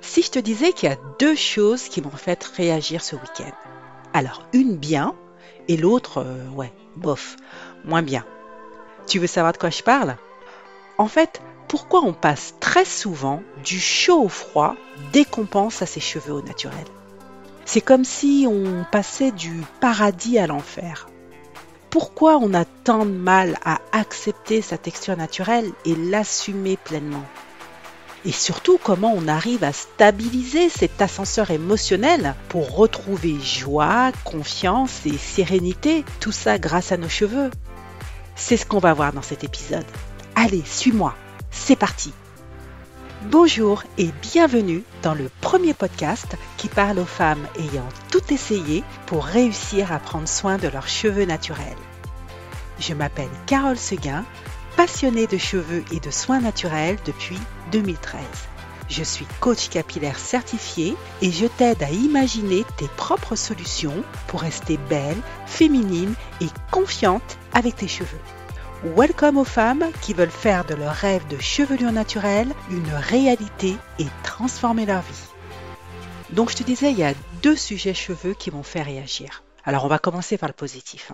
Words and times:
Si 0.00 0.22
je 0.22 0.30
te 0.30 0.38
disais 0.38 0.72
qu'il 0.72 0.88
y 0.88 0.92
a 0.92 0.98
deux 1.18 1.34
choses 1.34 1.88
qui 1.88 2.00
m'ont 2.00 2.10
fait 2.10 2.42
réagir 2.56 3.02
ce 3.02 3.16
week-end. 3.16 3.52
Alors, 4.12 4.46
une 4.52 4.76
bien 4.76 5.14
et 5.68 5.76
l'autre, 5.76 6.18
euh, 6.18 6.48
ouais, 6.50 6.72
bof, 6.96 7.36
moins 7.84 8.02
bien. 8.02 8.24
Tu 9.06 9.18
veux 9.18 9.26
savoir 9.26 9.52
de 9.52 9.58
quoi 9.58 9.70
je 9.70 9.82
parle? 9.82 10.16
En 10.98 11.08
fait, 11.08 11.42
pourquoi 11.68 12.00
on 12.02 12.12
passe 12.12 12.54
très 12.60 12.84
souvent 12.84 13.42
du 13.64 13.78
chaud 13.78 14.22
au 14.22 14.28
froid 14.28 14.76
dès 15.12 15.24
qu'on 15.24 15.46
pense 15.46 15.82
à 15.82 15.86
ses 15.86 16.00
cheveux 16.00 16.32
au 16.32 16.42
naturel? 16.42 16.86
C'est 17.64 17.80
comme 17.80 18.04
si 18.04 18.46
on 18.48 18.84
passait 18.90 19.32
du 19.32 19.64
paradis 19.80 20.38
à 20.38 20.46
l'enfer. 20.46 21.08
Pourquoi 21.90 22.36
on 22.36 22.54
a 22.54 22.64
tant 22.64 23.04
de 23.04 23.10
mal 23.10 23.58
à 23.64 23.80
accepter 23.92 24.62
sa 24.62 24.78
texture 24.78 25.16
naturelle 25.16 25.72
et 25.84 25.94
l'assumer 25.96 26.76
pleinement? 26.76 27.24
Et 28.26 28.32
surtout 28.32 28.76
comment 28.82 29.14
on 29.16 29.28
arrive 29.28 29.62
à 29.62 29.72
stabiliser 29.72 30.68
cet 30.68 31.00
ascenseur 31.00 31.52
émotionnel 31.52 32.34
pour 32.48 32.74
retrouver 32.74 33.38
joie, 33.40 34.10
confiance 34.24 35.06
et 35.06 35.16
sérénité, 35.16 36.04
tout 36.18 36.32
ça 36.32 36.58
grâce 36.58 36.90
à 36.90 36.96
nos 36.96 37.08
cheveux. 37.08 37.52
C'est 38.34 38.56
ce 38.56 38.66
qu'on 38.66 38.80
va 38.80 38.94
voir 38.94 39.12
dans 39.12 39.22
cet 39.22 39.44
épisode. 39.44 39.86
Allez, 40.34 40.64
suis-moi, 40.64 41.14
c'est 41.52 41.76
parti. 41.76 42.12
Bonjour 43.30 43.84
et 43.96 44.10
bienvenue 44.22 44.82
dans 45.02 45.14
le 45.14 45.30
premier 45.40 45.72
podcast 45.72 46.36
qui 46.56 46.66
parle 46.66 46.98
aux 46.98 47.04
femmes 47.04 47.46
ayant 47.56 47.88
tout 48.10 48.32
essayé 48.34 48.82
pour 49.06 49.24
réussir 49.24 49.92
à 49.92 50.00
prendre 50.00 50.28
soin 50.28 50.58
de 50.58 50.66
leurs 50.66 50.88
cheveux 50.88 51.26
naturels. 51.26 51.62
Je 52.80 52.92
m'appelle 52.92 53.30
Carole 53.46 53.78
Seguin 53.78 54.24
passionnée 54.76 55.28
de 55.28 55.38
cheveux 55.38 55.84
et 55.92 56.00
de 56.00 56.10
soins 56.10 56.40
naturels 56.40 56.98
depuis 57.06 57.38
2013. 57.72 58.22
Je 58.88 59.02
suis 59.02 59.26
coach 59.40 59.68
capillaire 59.68 60.18
certifié 60.18 60.96
et 61.20 61.32
je 61.32 61.46
t'aide 61.46 61.82
à 61.82 61.90
imaginer 61.90 62.64
tes 62.76 62.88
propres 62.96 63.34
solutions 63.34 64.04
pour 64.28 64.42
rester 64.42 64.76
belle, 64.88 65.20
féminine 65.46 66.14
et 66.40 66.46
confiante 66.70 67.36
avec 67.52 67.76
tes 67.76 67.88
cheveux. 67.88 68.20
Welcome 68.84 69.38
aux 69.38 69.44
femmes 69.44 69.86
qui 70.02 70.14
veulent 70.14 70.30
faire 70.30 70.64
de 70.64 70.74
leur 70.74 70.92
rêve 70.92 71.26
de 71.28 71.38
chevelure 71.38 71.92
naturelle 71.92 72.52
une 72.70 72.92
réalité 72.92 73.76
et 73.98 74.06
transformer 74.22 74.86
leur 74.86 75.00
vie. 75.00 75.24
Donc 76.30 76.50
je 76.50 76.56
te 76.56 76.62
disais, 76.62 76.92
il 76.92 76.98
y 76.98 77.04
a 77.04 77.14
deux 77.42 77.56
sujets 77.56 77.94
cheveux 77.94 78.34
qui 78.34 78.50
vont 78.50 78.62
faire 78.62 78.86
réagir. 78.86 79.42
Alors 79.64 79.84
on 79.84 79.88
va 79.88 79.98
commencer 79.98 80.38
par 80.38 80.48
le 80.48 80.54
positif. 80.54 81.12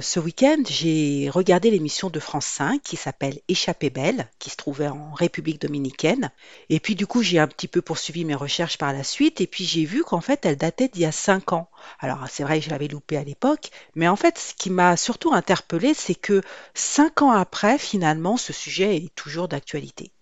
Ce 0.00 0.20
week-end, 0.20 0.62
j'ai 0.66 1.28
regardé 1.30 1.70
l'émission 1.70 2.10
de 2.10 2.20
France 2.20 2.46
5 2.46 2.82
qui 2.82 2.96
s'appelle 2.96 3.40
Échappée 3.48 3.90
belle, 3.90 4.28
qui 4.38 4.48
se 4.48 4.56
trouvait 4.56 4.88
en 4.88 5.12
République 5.12 5.60
dominicaine. 5.60 6.30
Et 6.68 6.80
puis 6.80 6.94
du 6.94 7.06
coup, 7.06 7.22
j'ai 7.22 7.38
un 7.38 7.48
petit 7.48 7.68
peu 7.68 7.82
poursuivi 7.82 8.24
mes 8.24 8.34
recherches 8.34 8.78
par 8.78 8.92
la 8.92 9.04
suite 9.04 9.40
et 9.40 9.46
puis 9.46 9.64
j'ai 9.64 9.84
vu 9.84 10.02
qu'en 10.04 10.20
fait, 10.20 10.46
elle 10.46 10.56
datait 10.56 10.88
d'il 10.88 11.02
y 11.02 11.06
a 11.06 11.12
5 11.12 11.52
ans. 11.52 11.70
Alors 11.98 12.26
c'est 12.28 12.42
vrai 12.42 12.60
que 12.60 12.66
je 12.66 12.70
l'avais 12.70 12.88
loupé 12.88 13.16
à 13.16 13.24
l'époque, 13.24 13.70
mais 13.94 14.08
en 14.08 14.16
fait, 14.16 14.38
ce 14.38 14.54
qui 14.54 14.70
m'a 14.70 14.96
surtout 14.96 15.34
interpellé, 15.34 15.92
c'est 15.94 16.14
que 16.14 16.42
5 16.74 17.22
ans 17.22 17.32
après, 17.32 17.78
finalement, 17.78 18.36
ce 18.36 18.52
sujet 18.52 18.96
est 18.96 19.14
toujours 19.14 19.48
d'actualité. 19.48 20.12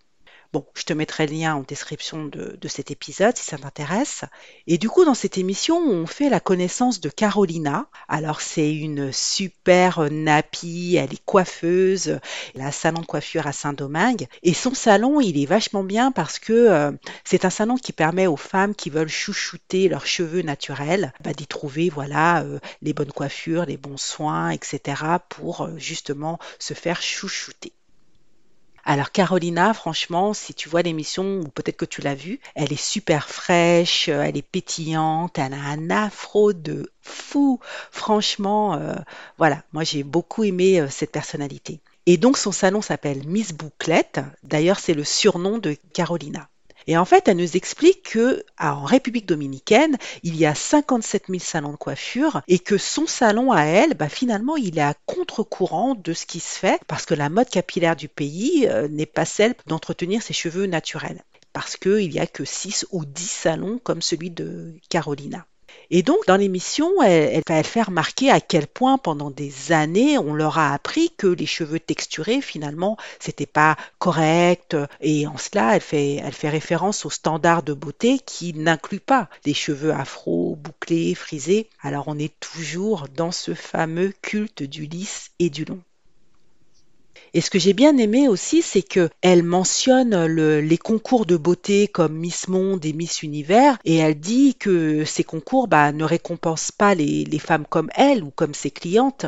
Bon, 0.51 0.65
je 0.73 0.81
te 0.81 0.93
mettrai 0.93 1.27
le 1.27 1.33
lien 1.33 1.53
en 1.53 1.61
description 1.61 2.25
de, 2.25 2.57
cet 2.67 2.89
épisode 2.89 3.37
si 3.37 3.43
ça 3.43 3.59
t'intéresse. 3.59 4.25
Et 4.65 4.79
du 4.79 4.89
coup, 4.89 5.05
dans 5.05 5.13
cette 5.13 5.37
émission, 5.37 5.77
on 5.77 6.07
fait 6.07 6.27
la 6.27 6.39
connaissance 6.39 6.99
de 6.99 7.09
Carolina. 7.09 7.85
Alors, 8.07 8.41
c'est 8.41 8.73
une 8.73 9.11
super 9.11 10.09
nappie, 10.09 10.95
elle 10.95 11.13
est 11.13 11.23
coiffeuse, 11.23 12.19
elle 12.55 12.61
a 12.61 12.67
un 12.67 12.71
salon 12.71 13.01
de 13.01 13.05
coiffure 13.05 13.45
à 13.45 13.51
Saint-Domingue. 13.51 14.25
Et 14.41 14.55
son 14.55 14.73
salon, 14.73 15.21
il 15.21 15.39
est 15.39 15.45
vachement 15.45 15.83
bien 15.83 16.11
parce 16.11 16.39
que 16.39 16.53
euh, 16.53 16.91
c'est 17.23 17.45
un 17.45 17.51
salon 17.51 17.75
qui 17.75 17.93
permet 17.93 18.25
aux 18.25 18.35
femmes 18.35 18.73
qui 18.73 18.89
veulent 18.89 19.07
chouchouter 19.07 19.87
leurs 19.87 20.07
cheveux 20.07 20.41
naturels 20.41 21.13
bah, 21.23 21.33
d'y 21.33 21.45
trouver 21.45 21.89
voilà, 21.89 22.41
euh, 22.41 22.57
les 22.81 22.93
bonnes 22.93 23.11
coiffures, 23.11 23.67
les 23.67 23.77
bons 23.77 23.97
soins, 23.97 24.49
etc. 24.49 25.03
pour 25.29 25.61
euh, 25.61 25.77
justement 25.77 26.39
se 26.57 26.73
faire 26.73 27.03
chouchouter. 27.03 27.71
Alors 28.89 29.11
Carolina, 29.11 29.71
franchement, 29.75 30.33
si 30.33 30.55
tu 30.55 30.67
vois 30.67 30.81
l'émission, 30.81 31.41
ou 31.41 31.47
peut-être 31.49 31.77
que 31.77 31.85
tu 31.85 32.01
l'as 32.01 32.15
vue, 32.15 32.39
elle 32.55 32.73
est 32.73 32.83
super 32.83 33.29
fraîche, 33.29 34.09
euh, 34.09 34.23
elle 34.23 34.35
est 34.35 34.41
pétillante, 34.41 35.37
elle 35.37 35.53
a 35.53 35.57
un 35.57 35.91
afro 35.91 36.53
de 36.53 36.91
fou. 36.99 37.59
Franchement, 37.91 38.73
euh, 38.73 38.95
voilà, 39.37 39.61
moi 39.73 39.83
j'ai 39.83 40.01
beaucoup 40.01 40.43
aimé 40.43 40.81
euh, 40.81 40.87
cette 40.89 41.11
personnalité. 41.11 41.81
Et 42.07 42.17
donc 42.17 42.35
son 42.35 42.51
salon 42.51 42.81
s'appelle 42.81 43.27
Miss 43.27 43.53
Bouclette. 43.53 44.21
D'ailleurs, 44.41 44.79
c'est 44.79 44.95
le 44.95 45.03
surnom 45.03 45.59
de 45.59 45.77
Carolina. 45.93 46.49
Et 46.87 46.97
en 46.97 47.05
fait, 47.05 47.27
elle 47.27 47.37
nous 47.37 47.57
explique 47.57 48.11
que 48.11 48.43
en 48.59 48.83
République 48.83 49.25
dominicaine, 49.25 49.97
il 50.23 50.35
y 50.35 50.45
a 50.45 50.55
57 50.55 51.25
000 51.27 51.39
salons 51.39 51.71
de 51.71 51.77
coiffure 51.77 52.41
et 52.47 52.59
que 52.59 52.77
son 52.77 53.07
salon 53.07 53.51
à 53.51 53.63
elle, 53.63 53.93
bah, 53.93 54.09
finalement, 54.09 54.57
il 54.57 54.77
est 54.77 54.83
à 54.83 54.95
contre-courant 55.05 55.95
de 55.95 56.13
ce 56.13 56.25
qui 56.25 56.39
se 56.39 56.57
fait 56.57 56.81
parce 56.87 57.05
que 57.05 57.13
la 57.13 57.29
mode 57.29 57.49
capillaire 57.49 57.95
du 57.95 58.07
pays 58.07 58.67
euh, 58.67 58.87
n'est 58.87 59.05
pas 59.05 59.25
celle 59.25 59.55
d'entretenir 59.67 60.21
ses 60.21 60.33
cheveux 60.33 60.65
naturels 60.65 61.23
parce 61.53 61.77
qu'il 61.77 62.09
n'y 62.09 62.19
a 62.19 62.27
que 62.27 62.45
6 62.45 62.87
ou 62.91 63.05
10 63.05 63.29
salons 63.29 63.79
comme 63.79 64.01
celui 64.01 64.29
de 64.29 64.75
Carolina. 64.89 65.45
Et 65.91 66.03
donc, 66.03 66.19
dans 66.27 66.37
l'émission, 66.37 67.01
elle, 67.01 67.41
va 67.47 67.63
faire 67.63 67.87
remarquer 67.87 68.29
à 68.29 68.39
quel 68.39 68.67
point, 68.67 68.99
pendant 68.99 69.31
des 69.31 69.71
années, 69.71 70.19
on 70.19 70.35
leur 70.35 70.59
a 70.59 70.73
appris 70.73 71.09
que 71.17 71.25
les 71.25 71.47
cheveux 71.47 71.79
texturés, 71.79 72.41
finalement, 72.41 72.95
c'était 73.19 73.47
pas 73.47 73.75
correct. 73.97 74.77
Et 75.01 75.25
en 75.25 75.37
cela, 75.37 75.75
elle 75.75 75.81
fait, 75.81 76.15
elle 76.23 76.33
fait 76.33 76.49
référence 76.49 77.05
aux 77.05 77.09
standards 77.09 77.63
de 77.63 77.73
beauté 77.73 78.19
qui 78.19 78.53
n'incluent 78.53 78.99
pas 78.99 79.29
les 79.45 79.55
cheveux 79.55 79.91
afro, 79.91 80.55
bouclés, 80.55 81.15
frisés. 81.15 81.69
Alors, 81.81 82.07
on 82.07 82.19
est 82.19 82.39
toujours 82.39 83.07
dans 83.15 83.31
ce 83.31 83.55
fameux 83.55 84.13
culte 84.21 84.61
du 84.61 84.85
lisse 84.85 85.31
et 85.39 85.49
du 85.49 85.65
long. 85.65 85.81
Et 87.33 87.41
ce 87.41 87.49
que 87.49 87.59
j'ai 87.59 87.73
bien 87.73 87.97
aimé 87.97 88.27
aussi, 88.27 88.61
c'est 88.61 88.81
qu'elle 88.81 89.43
mentionne 89.43 90.25
les 90.25 90.77
concours 90.77 91.25
de 91.25 91.37
beauté 91.37 91.87
comme 91.87 92.15
Miss 92.15 92.47
Monde 92.47 92.85
et 92.85 92.93
Miss 92.93 93.23
Univers, 93.23 93.77
et 93.85 93.97
elle 93.97 94.19
dit 94.19 94.55
que 94.55 95.05
ces 95.05 95.23
concours 95.23 95.67
bah, 95.67 95.91
ne 95.91 96.03
récompensent 96.03 96.71
pas 96.71 96.95
les 96.95 97.39
femmes 97.39 97.65
comme 97.69 97.89
elle 97.95 98.23
ou 98.23 98.31
comme 98.31 98.53
ses 98.53 98.71
clientes. 98.71 99.25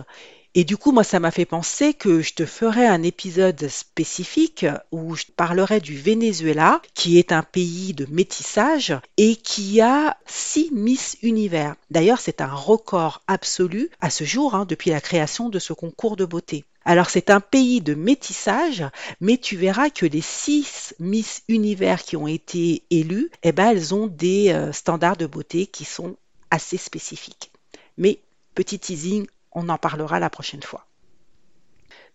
Et 0.53 0.65
du 0.65 0.75
coup, 0.75 0.91
moi, 0.91 1.05
ça 1.05 1.21
m'a 1.21 1.31
fait 1.31 1.45
penser 1.45 1.93
que 1.93 2.21
je 2.21 2.33
te 2.33 2.45
ferai 2.45 2.85
un 2.85 3.03
épisode 3.03 3.69
spécifique 3.69 4.65
où 4.91 5.15
je 5.15 5.23
parlerai 5.37 5.79
du 5.79 5.97
Venezuela, 5.97 6.81
qui 6.93 7.17
est 7.17 7.31
un 7.31 7.41
pays 7.41 7.93
de 7.93 8.05
métissage 8.09 8.93
et 9.15 9.37
qui 9.37 9.79
a 9.79 10.17
six 10.25 10.69
Miss 10.73 11.15
Univers. 11.21 11.75
D'ailleurs, 11.89 12.19
c'est 12.19 12.41
un 12.41 12.53
record 12.53 13.21
absolu 13.27 13.89
à 14.01 14.09
ce 14.09 14.25
jour, 14.25 14.53
hein, 14.53 14.65
depuis 14.65 14.89
la 14.89 14.99
création 14.99 15.47
de 15.47 15.57
ce 15.57 15.71
concours 15.71 16.17
de 16.17 16.25
beauté. 16.25 16.65
Alors 16.83 17.09
c'est 17.09 17.29
un 17.29 17.39
pays 17.39 17.79
de 17.79 17.93
métissage, 17.93 18.83
mais 19.21 19.37
tu 19.37 19.55
verras 19.55 19.89
que 19.89 20.05
les 20.05 20.21
six 20.21 20.95
Miss 20.99 21.43
Univers 21.47 22.03
qui 22.03 22.17
ont 22.17 22.27
été 22.27 22.83
élues, 22.89 23.29
eh 23.43 23.51
ben, 23.51 23.69
elles 23.69 23.93
ont 23.93 24.07
des 24.07 24.49
euh, 24.49 24.73
standards 24.73 25.17
de 25.17 25.27
beauté 25.27 25.67
qui 25.67 25.85
sont 25.85 26.17
assez 26.49 26.77
spécifiques. 26.77 27.51
Mais 27.97 28.19
petit 28.55 28.79
teasing, 28.79 29.27
on 29.51 29.69
en 29.69 29.77
parlera 29.77 30.19
la 30.19 30.29
prochaine 30.29 30.63
fois. 30.63 30.85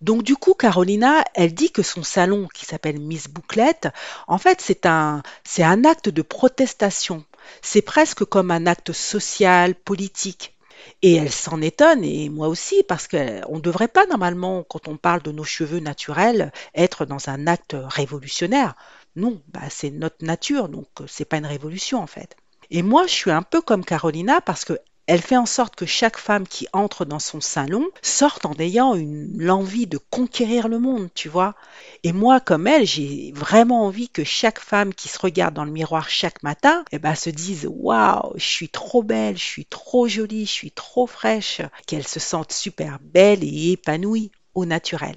Donc 0.00 0.22
du 0.22 0.36
coup, 0.36 0.54
Carolina, 0.54 1.24
elle 1.34 1.54
dit 1.54 1.70
que 1.70 1.82
son 1.82 2.02
salon, 2.02 2.48
qui 2.52 2.66
s'appelle 2.66 3.00
Miss 3.00 3.28
Bouclette, 3.28 3.88
en 4.26 4.38
fait, 4.38 4.60
c'est 4.60 4.84
un, 4.84 5.22
c'est 5.44 5.62
un 5.62 5.84
acte 5.84 6.08
de 6.08 6.22
protestation. 6.22 7.24
C'est 7.62 7.82
presque 7.82 8.24
comme 8.24 8.50
un 8.50 8.66
acte 8.66 8.92
social, 8.92 9.74
politique. 9.74 10.54
Et 11.02 11.14
elle 11.14 11.32
s'en 11.32 11.60
étonne, 11.62 12.04
et 12.04 12.28
moi 12.28 12.48
aussi, 12.48 12.82
parce 12.82 13.08
qu'on 13.08 13.56
ne 13.56 13.60
devrait 13.60 13.88
pas 13.88 14.06
normalement, 14.06 14.62
quand 14.62 14.88
on 14.88 14.96
parle 14.96 15.22
de 15.22 15.32
nos 15.32 15.44
cheveux 15.44 15.80
naturels, 15.80 16.52
être 16.74 17.06
dans 17.06 17.28
un 17.28 17.46
acte 17.46 17.76
révolutionnaire. 17.78 18.74
Non, 19.16 19.40
bah, 19.48 19.68
c'est 19.70 19.90
notre 19.90 20.24
nature, 20.24 20.68
donc 20.68 20.86
c'est 21.06 21.24
pas 21.24 21.38
une 21.38 21.46
révolution 21.46 22.02
en 22.02 22.06
fait. 22.06 22.36
Et 22.70 22.82
moi, 22.82 23.06
je 23.06 23.12
suis 23.12 23.30
un 23.30 23.42
peu 23.42 23.60
comme 23.60 23.84
Carolina 23.84 24.40
parce 24.40 24.64
que 24.64 24.78
elle 25.06 25.22
fait 25.22 25.36
en 25.36 25.46
sorte 25.46 25.76
que 25.76 25.86
chaque 25.86 26.18
femme 26.18 26.48
qui 26.48 26.66
entre 26.72 27.04
dans 27.04 27.20
son 27.20 27.40
salon 27.40 27.86
sorte 28.02 28.44
en 28.44 28.54
ayant 28.58 28.94
l'envie 29.36 29.86
de 29.86 29.98
conquérir 29.98 30.66
le 30.68 30.80
monde, 30.80 31.08
tu 31.14 31.28
vois. 31.28 31.54
Et 32.02 32.12
moi, 32.12 32.40
comme 32.40 32.66
elle, 32.66 32.86
j'ai 32.86 33.32
vraiment 33.34 33.84
envie 33.84 34.08
que 34.08 34.24
chaque 34.24 34.58
femme 34.58 34.92
qui 34.92 35.08
se 35.08 35.18
regarde 35.18 35.54
dans 35.54 35.64
le 35.64 35.70
miroir 35.70 36.08
chaque 36.08 36.42
matin, 36.42 36.84
eh 36.90 36.98
ben, 36.98 37.14
se 37.14 37.30
dise 37.30 37.68
waouh, 37.70 38.32
je 38.34 38.44
suis 38.44 38.68
trop 38.68 39.02
belle, 39.02 39.38
je 39.38 39.44
suis 39.44 39.66
trop 39.66 40.08
jolie, 40.08 40.46
je 40.46 40.50
suis 40.50 40.72
trop 40.72 41.06
fraîche, 41.06 41.60
qu'elle 41.86 42.06
se 42.06 42.20
sente 42.20 42.52
super 42.52 42.98
belle 43.00 43.44
et 43.44 43.72
épanouie 43.72 44.32
au 44.54 44.66
naturel. 44.66 45.16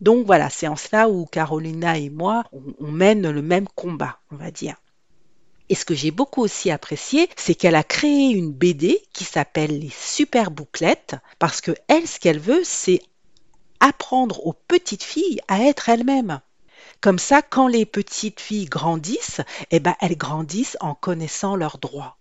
Donc 0.00 0.24
voilà, 0.26 0.48
c'est 0.48 0.68
en 0.68 0.76
cela 0.76 1.08
où 1.10 1.26
Carolina 1.26 1.98
et 1.98 2.08
moi, 2.08 2.44
on 2.80 2.90
mène 2.90 3.28
le 3.28 3.42
même 3.42 3.68
combat, 3.68 4.20
on 4.30 4.36
va 4.36 4.50
dire. 4.50 4.76
Et 5.68 5.74
ce 5.74 5.84
que 5.84 5.94
j'ai 5.94 6.10
beaucoup 6.10 6.42
aussi 6.42 6.70
apprécié, 6.70 7.28
c'est 7.36 7.54
qu'elle 7.54 7.74
a 7.74 7.84
créé 7.84 8.30
une 8.30 8.52
BD 8.52 9.00
qui 9.12 9.24
s'appelle 9.24 9.78
Les 9.78 9.90
Super 9.90 10.50
Bouclettes, 10.50 11.16
parce 11.38 11.60
que 11.60 11.72
elle, 11.88 12.06
ce 12.06 12.18
qu'elle 12.18 12.40
veut, 12.40 12.62
c'est 12.64 13.00
apprendre 13.80 14.46
aux 14.46 14.54
petites 14.54 15.02
filles 15.02 15.40
à 15.48 15.62
être 15.62 15.88
elles-mêmes. 15.88 16.40
Comme 17.00 17.18
ça, 17.18 17.42
quand 17.42 17.68
les 17.68 17.86
petites 17.86 18.40
filles 18.40 18.64
grandissent, 18.64 19.40
eh 19.70 19.78
ben, 19.78 19.94
elles 20.00 20.16
grandissent 20.16 20.76
en 20.80 20.94
connaissant 20.94 21.54
leurs 21.54 21.78
droits. 21.78 22.16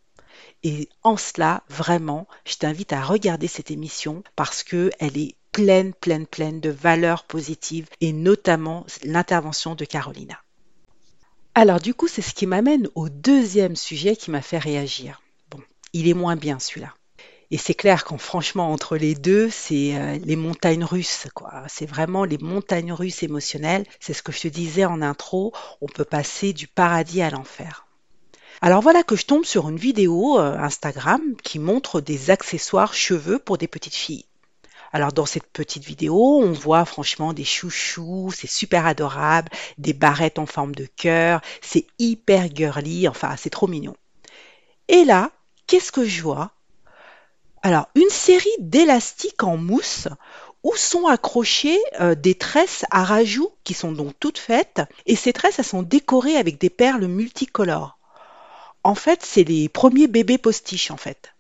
Et 0.63 0.89
en 1.03 1.17
cela, 1.17 1.63
vraiment, 1.69 2.27
je 2.45 2.55
t'invite 2.55 2.93
à 2.93 3.01
regarder 3.01 3.47
cette 3.47 3.71
émission 3.71 4.23
parce 4.35 4.63
que 4.63 4.91
elle 4.99 5.17
est 5.17 5.35
pleine, 5.51 5.93
pleine, 5.93 6.27
pleine 6.27 6.59
de 6.59 6.69
valeurs 6.69 7.23
positives 7.23 7.87
et 8.01 8.11
notamment 8.11 8.85
l'intervention 9.03 9.75
de 9.75 9.85
Carolina. 9.85 10.37
Alors 11.59 11.79
du 11.79 11.95
coup, 11.95 12.07
c'est 12.07 12.21
ce 12.21 12.35
qui 12.35 12.45
m'amène 12.45 12.87
au 12.93 13.09
deuxième 13.09 13.75
sujet 13.75 14.15
qui 14.15 14.29
m'a 14.29 14.43
fait 14.43 14.59
réagir. 14.59 15.23
Bon, 15.49 15.57
il 15.91 16.07
est 16.07 16.13
moins 16.13 16.35
bien 16.35 16.59
celui-là. 16.59 16.93
Et 17.49 17.57
c'est 17.57 17.73
clair 17.73 18.05
qu'en 18.05 18.19
franchement, 18.19 18.71
entre 18.71 18.95
les 18.95 19.15
deux, 19.15 19.49
c'est 19.49 19.95
euh, 19.95 20.19
les 20.23 20.35
montagnes 20.35 20.83
russes, 20.83 21.25
quoi. 21.33 21.63
C'est 21.67 21.87
vraiment 21.87 22.25
les 22.25 22.37
montagnes 22.37 22.93
russes 22.93 23.23
émotionnelles. 23.23 23.87
C'est 23.99 24.13
ce 24.13 24.21
que 24.21 24.31
je 24.31 24.41
te 24.41 24.47
disais 24.49 24.85
en 24.85 25.01
intro. 25.01 25.51
On 25.81 25.87
peut 25.87 26.05
passer 26.05 26.53
du 26.53 26.67
paradis 26.67 27.23
à 27.23 27.31
l'enfer. 27.31 27.87
Alors 28.61 28.83
voilà 28.83 29.01
que 29.01 29.15
je 29.15 29.25
tombe 29.25 29.43
sur 29.43 29.67
une 29.67 29.77
vidéo 29.77 30.39
euh, 30.39 30.59
Instagram 30.59 31.23
qui 31.41 31.57
montre 31.57 32.01
des 32.01 32.29
accessoires 32.29 32.93
cheveux 32.93 33.39
pour 33.39 33.57
des 33.57 33.67
petites 33.67 33.95
filles. 33.95 34.26
Alors 34.93 35.11
dans 35.11 35.25
cette 35.25 35.47
petite 35.47 35.83
vidéo, 35.83 36.41
on 36.41 36.51
voit 36.51 36.85
franchement 36.85 37.33
des 37.33 37.43
chouchous, 37.43 38.31
c'est 38.33 38.49
super 38.49 38.85
adorable, 38.85 39.49
des 39.77 39.93
barrettes 39.93 40.39
en 40.39 40.45
forme 40.45 40.75
de 40.75 40.85
cœur, 40.85 41.41
c'est 41.61 41.87
hyper 41.99 42.47
girly, 42.53 43.07
enfin 43.07 43.35
c'est 43.37 43.49
trop 43.49 43.67
mignon. 43.67 43.95
Et 44.87 45.03
là, 45.03 45.31
qu'est-ce 45.67 45.91
que 45.91 46.05
je 46.05 46.21
vois? 46.21 46.51
Alors, 47.63 47.89
une 47.95 48.09
série 48.09 48.49
d'élastiques 48.59 49.43
en 49.43 49.57
mousse 49.57 50.07
où 50.63 50.75
sont 50.75 51.07
accrochées 51.07 51.79
euh, 51.99 52.15
des 52.15 52.35
tresses 52.35 52.85
à 52.91 53.03
rajout 53.03 53.51
qui 53.63 53.73
sont 53.73 53.91
donc 53.91 54.13
toutes 54.19 54.37
faites 54.37 54.81
et 55.05 55.15
ces 55.15 55.33
tresses 55.33 55.59
elles 55.59 55.65
sont 55.65 55.83
décorées 55.83 56.37
avec 56.37 56.59
des 56.59 56.69
perles 56.69 57.07
multicolores. 57.07 57.97
En 58.83 58.95
fait, 58.95 59.23
c'est 59.23 59.43
les 59.43 59.69
premiers 59.69 60.07
bébés 60.07 60.37
postiches 60.37 60.91
en 60.91 60.97
fait. 60.97 61.33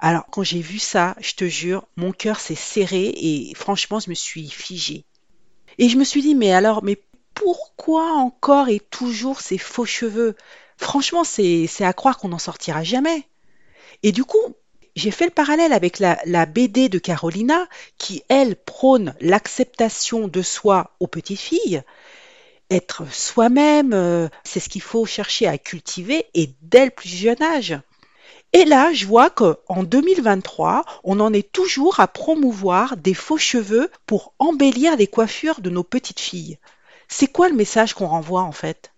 Alors, 0.00 0.26
quand 0.30 0.44
j'ai 0.44 0.60
vu 0.60 0.78
ça, 0.78 1.16
je 1.20 1.34
te 1.34 1.44
jure, 1.44 1.86
mon 1.96 2.12
cœur 2.12 2.38
s'est 2.38 2.54
serré 2.54 3.12
et 3.16 3.52
franchement, 3.56 3.98
je 3.98 4.10
me 4.10 4.14
suis 4.14 4.48
figée. 4.48 5.04
Et 5.78 5.88
je 5.88 5.96
me 5.96 6.04
suis 6.04 6.22
dit, 6.22 6.34
mais 6.34 6.52
alors, 6.52 6.84
mais 6.84 7.02
pourquoi 7.34 8.12
encore 8.12 8.68
et 8.68 8.80
toujours 8.80 9.40
ces 9.40 9.58
faux 9.58 9.84
cheveux? 9.84 10.36
Franchement, 10.76 11.24
c'est 11.24 11.68
à 11.80 11.92
croire 11.92 12.18
qu'on 12.18 12.28
n'en 12.28 12.38
sortira 12.38 12.84
jamais. 12.84 13.24
Et 14.04 14.12
du 14.12 14.24
coup, 14.24 14.54
j'ai 14.94 15.10
fait 15.10 15.24
le 15.24 15.30
parallèle 15.30 15.72
avec 15.72 15.98
la, 15.98 16.46
BD 16.46 16.88
de 16.88 16.98
Carolina 16.98 17.66
qui, 17.98 18.22
elle, 18.28 18.56
prône 18.56 19.14
l'acceptation 19.20 20.28
de 20.28 20.42
soi 20.42 20.96
aux 21.00 21.06
petites 21.08 21.40
filles. 21.40 21.82
Être 22.70 23.10
soi-même, 23.12 23.92
euh, 23.92 24.28
c'est 24.44 24.60
ce 24.60 24.68
qu'il 24.68 24.82
faut 24.82 25.06
chercher 25.06 25.46
à 25.46 25.58
cultiver 25.58 26.26
et 26.34 26.50
dès 26.62 26.84
le 26.84 26.90
plus 26.90 27.08
jeune 27.08 27.42
âge. 27.42 27.78
Et 28.52 28.64
là, 28.64 28.92
je 28.92 29.06
vois 29.06 29.28
qu'en 29.30 29.82
2023, 29.82 30.84
on 31.04 31.20
en 31.20 31.32
est 31.32 31.52
toujours 31.52 32.00
à 32.00 32.08
promouvoir 32.08 32.96
des 32.96 33.14
faux 33.14 33.36
cheveux 33.36 33.90
pour 34.06 34.34
embellir 34.38 34.96
les 34.96 35.06
coiffures 35.06 35.60
de 35.60 35.70
nos 35.70 35.84
petites 35.84 36.20
filles. 36.20 36.58
C'est 37.08 37.26
quoi 37.26 37.48
le 37.48 37.54
message 37.54 37.94
qu'on 37.94 38.06
renvoie 38.06 38.42
en 38.42 38.52
fait? 38.52 38.92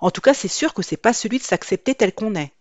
En 0.00 0.10
tout 0.10 0.20
cas, 0.20 0.34
c'est 0.34 0.48
sûr 0.48 0.74
que 0.74 0.82
c'est 0.82 0.96
pas 0.96 1.12
celui 1.12 1.38
de 1.38 1.44
s'accepter 1.44 1.94
tel 1.94 2.12
qu'on 2.12 2.34
est. 2.34 2.52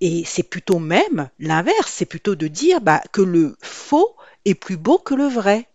Et 0.00 0.24
c'est 0.24 0.42
plutôt 0.42 0.78
même 0.78 1.30
l'inverse, 1.38 1.92
c'est 1.92 2.04
plutôt 2.04 2.34
de 2.34 2.48
dire 2.48 2.80
bah, 2.80 3.02
que 3.12 3.22
le 3.22 3.56
faux 3.60 4.16
est 4.44 4.54
plus 4.54 4.76
beau 4.76 4.98
que 4.98 5.14
le 5.14 5.26
vrai. 5.26 5.68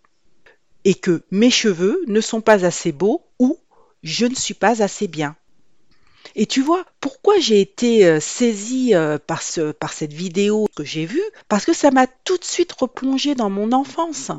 Et 0.86 0.95
que 0.95 1.24
mes 1.31 1.50
cheveux 1.50 2.04
ne 2.07 2.21
sont 2.21 2.42
pas 2.42 2.65
assez 2.65 2.92
beaux 2.92 3.25
ou 3.39 3.57
je 4.04 4.25
ne 4.25 4.36
suis 4.36 4.54
pas 4.54 4.83
assez 4.83 5.07
bien. 5.07 5.36
Et 6.36 6.46
tu 6.46 6.62
vois, 6.62 6.86
pourquoi 7.00 7.40
j'ai 7.40 7.62
été 7.62 8.06
euh, 8.06 8.20
saisie 8.20 8.96
euh, 8.96 9.18
par, 9.18 9.42
ce, 9.42 9.72
par 9.72 9.94
cette 9.94 10.14
vidéo 10.14 10.68
que 10.75 10.84
j'ai 10.84 11.06
vue? 11.06 11.24
Parce 11.48 11.66
que 11.66 11.74
ça 11.74 11.92
m'a 11.92 12.08
tout 12.08 12.38
de 12.38 12.44
suite 12.44 12.72
replongé 12.74 13.36
dans 13.36 13.50
mon 13.50 13.72
enfance. 13.72 14.31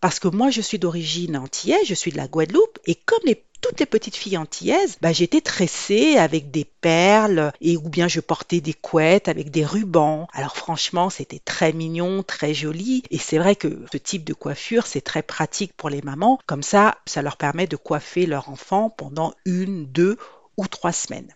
Parce 0.00 0.20
que 0.20 0.28
moi, 0.28 0.50
je 0.50 0.60
suis 0.60 0.78
d'origine 0.78 1.36
antillaise, 1.36 1.86
je 1.86 1.94
suis 1.94 2.12
de 2.12 2.16
la 2.16 2.28
Guadeloupe, 2.28 2.78
et 2.86 2.94
comme 2.94 3.24
toutes 3.60 3.80
les 3.80 3.86
petites 3.86 4.16
filles 4.16 4.36
antillaises, 4.36 4.96
bah, 5.00 5.12
j'étais 5.12 5.40
tressée 5.40 6.16
avec 6.16 6.50
des 6.50 6.64
perles 6.64 7.52
et 7.60 7.76
ou 7.76 7.88
bien 7.88 8.06
je 8.08 8.20
portais 8.20 8.60
des 8.60 8.74
couettes 8.74 9.28
avec 9.28 9.50
des 9.50 9.64
rubans. 9.64 10.28
Alors 10.32 10.56
franchement, 10.56 11.10
c'était 11.10 11.40
très 11.44 11.72
mignon, 11.72 12.22
très 12.22 12.54
joli 12.54 13.02
et 13.10 13.18
c'est 13.18 13.38
vrai 13.38 13.56
que 13.56 13.84
ce 13.90 13.98
type 13.98 14.24
de 14.24 14.34
coiffure, 14.34 14.86
c'est 14.86 15.00
très 15.00 15.22
pratique 15.22 15.72
pour 15.76 15.90
les 15.90 16.02
mamans. 16.02 16.38
Comme 16.46 16.62
ça, 16.62 16.98
ça 17.06 17.22
leur 17.22 17.36
permet 17.36 17.66
de 17.66 17.76
coiffer 17.76 18.26
leur 18.26 18.50
enfant 18.50 18.90
pendant 18.90 19.34
une, 19.44 19.86
deux 19.86 20.16
ou 20.56 20.66
trois 20.66 20.92
semaines. 20.92 21.34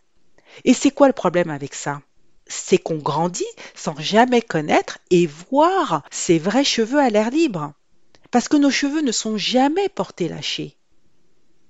Et 0.64 0.75
c'est 0.75 0.90
quoi 0.90 1.06
le 1.06 1.12
problème 1.12 1.50
avec 1.50 1.75
ça? 1.75 2.00
C'est 2.46 2.78
qu'on 2.78 2.99
grandit 2.99 3.44
sans 3.75 3.96
jamais 3.99 4.43
connaître 4.43 4.99
et 5.11 5.26
voir 5.26 6.02
ses 6.11 6.38
vrais 6.38 6.64
cheveux 6.64 6.99
à 6.99 7.11
l'air 7.11 7.31
libre. 7.31 7.72
Parce 8.31 8.49
que 8.49 8.56
nos 8.56 8.70
cheveux 8.70 9.02
ne 9.02 9.12
sont 9.12 9.37
jamais 9.37 9.88
portés 9.88 10.28
lâchés. 10.28 10.76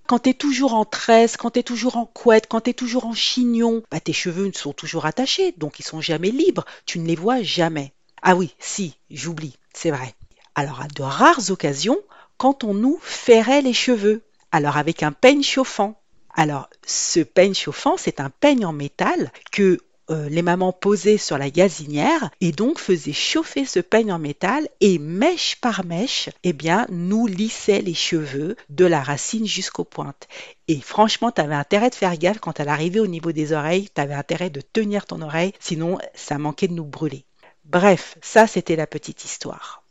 Quand 0.07 0.21
tu 0.21 0.31
es 0.31 0.35
toujours 0.35 0.75
en 0.75 0.85
tresse, 0.85 1.37
quand 1.37 1.53
tu 1.53 1.61
es 1.61 1.63
toujours 1.63 1.97
en 1.97 2.05
couette, 2.05 2.49
quand 2.49 2.63
tu 2.63 2.71
es 2.71 2.75
toujours 2.75 3.07
en 3.07 3.15
chignon, 3.15 3.83
bah 3.91 4.01
tes 4.01 4.13
cheveux 4.13 4.51
sont 4.53 4.73
toujours 4.73 5.07
attachés, 5.07 5.53
donc 5.57 5.79
ils 5.79 5.87
sont 5.87 6.01
jamais 6.01 6.31
libres, 6.31 6.65
tu 6.85 6.99
ne 6.99 7.07
les 7.07 7.15
vois 7.15 7.43
jamais. 7.43 7.93
Ah 8.21 8.35
oui, 8.35 8.55
si, 8.59 8.97
j'oublie, 9.09 9.57
c'est 9.73 9.93
vrai. 9.93 10.15
Alors 10.55 10.81
à 10.81 10.89
de 10.89 11.03
rares 11.03 11.51
occasions, 11.51 11.99
quand 12.39 12.65
on 12.65 12.75
nous 12.75 12.99
ferrait 13.03 13.63
les 13.63 13.73
cheveux, 13.73 14.23
alors 14.51 14.77
avec 14.77 15.03
un 15.03 15.13
peigne 15.13 15.43
chauffant. 15.43 16.00
Alors 16.35 16.69
ce 16.87 17.21
peigne 17.21 17.55
chauffant, 17.55 17.97
c'est 17.97 18.21
un 18.21 18.31
peigne 18.31 18.65
en 18.65 18.73
métal 18.73 19.33
que 19.53 19.79
euh, 20.11 20.29
les 20.29 20.43
mamans 20.43 20.73
posaient 20.73 21.19
sur 21.19 21.39
la 21.39 21.51
gazinière 21.51 22.31
et 22.41 22.51
donc 22.51 22.81
faisaient 22.81 23.13
chauffer 23.13 23.65
ce 23.65 23.79
peigne 23.79 24.13
en 24.13 24.19
métal 24.19 24.69
et 24.81 24.99
mèche 24.99 25.57
par 25.61 25.85
mèche, 25.85 26.31
eh 26.43 26.53
bien, 26.53 26.87
nous 26.91 27.27
lissait 27.27 27.81
les 27.81 27.95
cheveux 27.95 28.57
de 28.71 28.85
la 28.85 29.03
racine 29.03 29.47
jusqu'aux 29.47 29.85
pointes. 29.85 30.27
Et 30.67 30.81
franchement, 30.81 31.31
tu 31.31 31.41
avais 31.41 31.55
intérêt 31.55 31.91
de 31.91 31.95
faire 31.95 32.17
gaffe 32.17 32.41
quand 32.41 32.59
elle 32.59 32.69
arrivait 32.69 33.01
au 33.01 33.07
niveau 33.07 33.31
des 33.31 33.53
oreilles, 33.53 33.89
tu 33.95 34.01
avais 34.01 34.15
intérêt 34.15 34.51
de 34.51 34.61
tenir 34.61 35.07
ton 35.07 35.23
oreille, 35.23 35.53
sinon 35.61 35.99
ça 36.15 36.39
manquait 36.39 36.69
de 36.69 36.75
nous 36.75 36.85
brûler. 36.85 37.25
Bref, 37.65 38.17
ça 38.21 38.49
c'était 38.49 38.77
la 38.77 38.89
petite 38.89 39.25
histoire. 39.25 39.85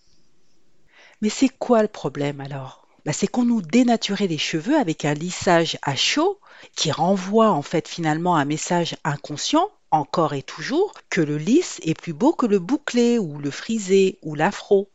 Mais 1.21 1.29
c'est 1.29 1.49
quoi 1.49 1.81
le 1.81 1.87
problème 1.87 2.41
alors? 2.41 2.78
Bah, 3.05 3.13
C'est 3.13 3.27
qu'on 3.27 3.45
nous 3.45 3.61
dénaturait 3.61 4.27
les 4.27 4.37
cheveux 4.37 4.77
avec 4.77 5.05
un 5.05 5.13
lissage 5.13 5.77
à 5.81 5.95
chaud 5.95 6.39
qui 6.75 6.91
renvoie 6.91 7.51
en 7.51 7.61
fait 7.61 7.87
finalement 7.87 8.35
un 8.35 8.45
message 8.45 8.95
inconscient 9.03 9.69
encore 9.91 10.33
et 10.33 10.43
toujours 10.43 10.93
que 11.09 11.21
le 11.21 11.37
lisse 11.37 11.79
est 11.83 11.99
plus 11.99 12.13
beau 12.13 12.33
que 12.33 12.45
le 12.45 12.59
bouclé 12.59 13.17
ou 13.17 13.39
le 13.39 13.51
frisé 13.51 14.19
ou 14.21 14.35
l'afro. 14.35 14.89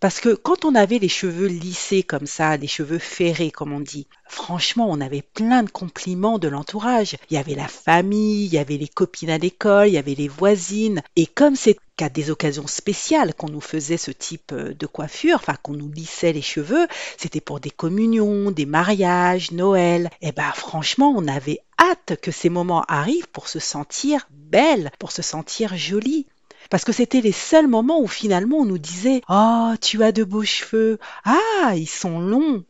Parce 0.00 0.20
que 0.20 0.34
quand 0.34 0.64
on 0.64 0.74
avait 0.74 0.98
les 0.98 1.08
cheveux 1.08 1.46
lissés 1.46 2.02
comme 2.02 2.26
ça, 2.26 2.58
des 2.58 2.66
cheveux 2.66 2.98
ferrés 2.98 3.50
comme 3.50 3.72
on 3.72 3.80
dit, 3.80 4.06
franchement, 4.28 4.86
on 4.90 5.00
avait 5.00 5.22
plein 5.22 5.62
de 5.62 5.70
compliments 5.70 6.38
de 6.38 6.48
l'entourage. 6.48 7.16
Il 7.30 7.34
y 7.34 7.38
avait 7.38 7.54
la 7.54 7.68
famille, 7.68 8.44
il 8.46 8.52
y 8.52 8.58
avait 8.58 8.76
les 8.76 8.88
copines 8.88 9.30
à 9.30 9.38
l'école, 9.38 9.88
il 9.88 9.94
y 9.94 9.98
avait 9.98 10.14
les 10.14 10.28
voisines. 10.28 11.02
Et 11.16 11.26
comme 11.26 11.56
c'est 11.56 11.76
qu'à 11.96 12.08
des 12.10 12.30
occasions 12.30 12.66
spéciales 12.66 13.34
qu'on 13.34 13.48
nous 13.48 13.60
faisait 13.60 13.96
ce 13.96 14.10
type 14.10 14.52
euh, 14.52 14.74
de 14.74 14.86
coiffure, 14.86 15.36
enfin 15.36 15.56
qu'on 15.62 15.72
nous 15.72 15.90
lissait 15.90 16.32
les 16.32 16.42
cheveux, 16.42 16.86
c'était 17.16 17.40
pour 17.40 17.58
des 17.58 17.70
communions, 17.70 18.50
des 18.50 18.66
mariages, 18.66 19.52
Noël. 19.52 20.10
Et 20.20 20.28
eh 20.28 20.32
ben 20.32 20.52
franchement, 20.54 21.14
on 21.16 21.26
avait 21.26 21.60
hâte 21.80 22.20
que 22.20 22.30
ces 22.30 22.50
moments 22.50 22.82
arrivent 22.82 23.28
pour 23.28 23.48
se 23.48 23.58
sentir 23.58 24.28
belle, 24.30 24.90
pour 24.98 25.12
se 25.12 25.22
sentir 25.22 25.76
jolie. 25.76 26.26
Parce 26.70 26.84
que 26.84 26.92
c'était 26.92 27.20
les 27.20 27.32
seuls 27.32 27.68
moments 27.68 28.00
où 28.00 28.06
finalement 28.06 28.58
on 28.58 28.64
nous 28.64 28.78
disait 28.78 29.22
Oh, 29.28 29.72
tu 29.80 30.02
as 30.02 30.12
de 30.12 30.24
beaux 30.24 30.44
cheveux. 30.44 30.98
Ah, 31.24 31.74
ils 31.76 31.88
sont 31.88 32.20
longs. 32.20 32.64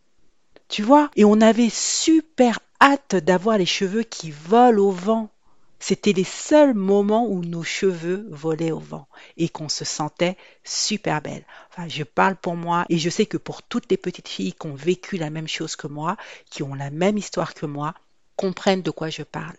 Tu 0.69 0.83
vois? 0.83 1.11
Et 1.17 1.25
on 1.25 1.41
avait 1.41 1.71
super 1.71 2.59
hâte 2.81 3.17
d'avoir 3.17 3.59
les 3.59 3.67
cheveux 3.67 4.03
qui 4.03 4.31
volent 4.31 4.83
au 4.83 4.91
vent. 4.91 5.31
C'était 5.79 6.13
les 6.13 6.25
seuls 6.25 6.75
moments 6.75 7.27
où 7.27 7.45
nos 7.45 7.63
cheveux 7.63 8.27
volaient 8.31 8.73
au 8.73 8.79
vent 8.79 9.07
et 9.37 9.49
qu'on 9.49 9.69
se 9.69 9.85
sentait 9.85 10.37
super 10.65 11.21
belle. 11.21 11.45
Enfin, 11.71 11.87
je 11.87 12.03
parle 12.03 12.37
pour 12.37 12.57
moi 12.57 12.87
et 12.89 12.99
je 12.99 13.11
sais 13.11 13.27
que 13.27 13.37
pour 13.37 13.63
toutes 13.63 13.91
les 13.91 13.99
petites 13.99 14.29
filles 14.29 14.55
qui 14.55 14.67
ont 14.67 14.75
vécu 14.75 15.17
la 15.19 15.31
même 15.31 15.49
chose 15.49 15.77
que 15.77 15.87
moi, 15.87 16.17
qui 16.51 16.63
ont 16.63 16.75
la 16.75 16.91
même 16.91 17.19
histoire 17.19 17.55
que 17.55 17.67
moi, 17.67 17.95
comprennent 18.37 18.83
de 18.83 18.91
quoi 18.91 19.11
je 19.11 19.23
parle. 19.23 19.57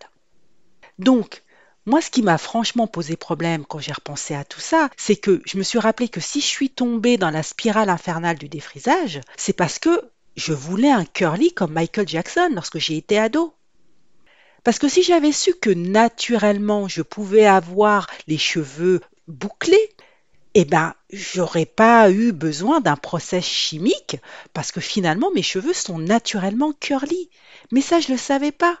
Donc, 0.98 1.42
moi, 1.88 2.02
ce 2.02 2.10
qui 2.10 2.20
m'a 2.22 2.36
franchement 2.36 2.86
posé 2.86 3.16
problème 3.16 3.64
quand 3.64 3.78
j'ai 3.78 3.92
repensé 3.92 4.34
à 4.34 4.44
tout 4.44 4.60
ça, 4.60 4.90
c'est 4.98 5.16
que 5.16 5.40
je 5.46 5.56
me 5.56 5.62
suis 5.62 5.78
rappelé 5.78 6.10
que 6.10 6.20
si 6.20 6.42
je 6.42 6.46
suis 6.46 6.68
tombée 6.68 7.16
dans 7.16 7.30
la 7.30 7.42
spirale 7.42 7.88
infernale 7.88 8.36
du 8.36 8.48
défrisage, 8.50 9.20
c'est 9.38 9.54
parce 9.54 9.78
que 9.78 10.02
je 10.36 10.52
voulais 10.52 10.90
un 10.90 11.06
curly 11.06 11.52
comme 11.54 11.72
Michael 11.72 12.06
Jackson 12.06 12.50
lorsque 12.54 12.78
j'ai 12.78 12.98
été 12.98 13.18
ado. 13.18 13.54
Parce 14.64 14.78
que 14.78 14.86
si 14.86 15.02
j'avais 15.02 15.32
su 15.32 15.54
que 15.54 15.70
naturellement 15.70 16.88
je 16.88 17.00
pouvais 17.00 17.46
avoir 17.46 18.06
les 18.26 18.36
cheveux 18.36 19.00
bouclés, 19.26 19.96
eh 20.52 20.66
ben, 20.66 20.94
j'aurais 21.10 21.64
pas 21.64 22.10
eu 22.10 22.32
besoin 22.32 22.80
d'un 22.80 22.96
process 22.96 23.46
chimique 23.46 24.18
parce 24.52 24.72
que 24.72 24.80
finalement 24.80 25.30
mes 25.30 25.42
cheveux 25.42 25.72
sont 25.72 25.98
naturellement 25.98 26.74
curly. 26.74 27.30
Mais 27.72 27.80
ça, 27.80 27.98
je 27.98 28.12
le 28.12 28.18
savais 28.18 28.52
pas. 28.52 28.78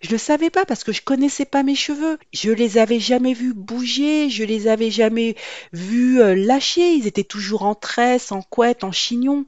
Je 0.00 0.10
le 0.10 0.18
savais 0.18 0.50
pas 0.50 0.64
parce 0.64 0.84
que 0.84 0.92
je 0.92 1.02
connaissais 1.02 1.44
pas 1.44 1.62
mes 1.62 1.74
cheveux. 1.74 2.18
Je 2.32 2.50
les 2.50 2.78
avais 2.78 3.00
jamais 3.00 3.34
vus 3.34 3.54
bouger, 3.54 4.30
je 4.30 4.44
les 4.44 4.68
avais 4.68 4.90
jamais 4.90 5.36
vus 5.72 6.20
euh, 6.20 6.34
lâcher. 6.34 6.94
Ils 6.94 7.06
étaient 7.06 7.24
toujours 7.24 7.62
en 7.62 7.74
tresse, 7.74 8.32
en 8.32 8.42
couette, 8.42 8.84
en 8.84 8.92
chignon. 8.92 9.44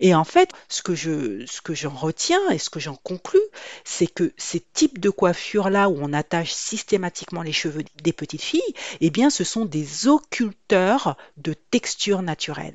Et 0.00 0.14
en 0.14 0.24
fait, 0.24 0.50
ce 0.68 0.82
que 0.82 0.94
je, 0.94 1.44
ce 1.46 1.60
que 1.60 1.74
j'en 1.74 1.90
retiens 1.90 2.50
et 2.50 2.58
ce 2.58 2.70
que 2.70 2.80
j'en 2.80 2.94
conclus, 2.94 3.40
c'est 3.84 4.06
que 4.06 4.32
ces 4.36 4.60
types 4.60 5.00
de 5.00 5.10
coiffures-là 5.10 5.88
où 5.88 5.98
on 6.00 6.12
attache 6.12 6.52
systématiquement 6.52 7.42
les 7.42 7.52
cheveux 7.52 7.84
des 8.02 8.12
petites 8.12 8.42
filles, 8.42 8.74
eh 9.00 9.10
bien, 9.10 9.30
ce 9.30 9.44
sont 9.44 9.64
des 9.64 10.06
occulteurs 10.06 11.16
de 11.36 11.52
texture 11.52 12.22
naturelle. 12.22 12.74